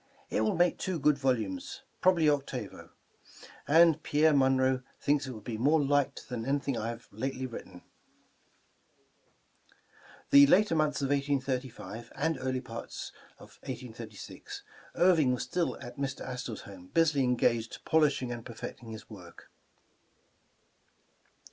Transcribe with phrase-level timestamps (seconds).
[0.31, 2.89] It will make two good volumes— probably octavo;
[3.67, 7.65] and Pierre Munroe thinks it will be more liked than anything I have lately writ
[7.65, 7.83] ten.
[10.31, 14.63] ''The later months of 1835, and earlier part of 1836,
[14.95, 16.21] Irving was still at Mr.
[16.21, 19.51] Astor 's home busily engaged polishing and perfecting his work.